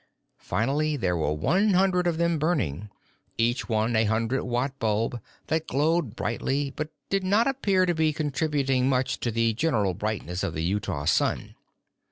[0.39, 2.89] Finally there were one hundred of them burning,
[3.37, 8.11] each one a hundred watt bulb that glowed brightly but did not appear to be
[8.11, 11.53] contributing much to the general brightness of the Utah sun.